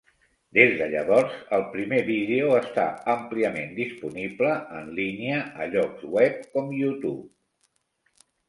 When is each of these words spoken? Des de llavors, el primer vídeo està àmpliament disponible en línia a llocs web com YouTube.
Des 0.57 0.71
de 0.77 0.85
llavors, 0.93 1.33
el 1.57 1.65
primer 1.73 1.99
vídeo 2.07 2.47
està 2.61 2.87
àmpliament 3.15 3.77
disponible 3.81 4.55
en 4.81 4.89
línia 5.01 5.45
a 5.45 5.69
llocs 5.77 6.11
web 6.19 6.43
com 6.57 6.77
YouTube. 6.83 8.19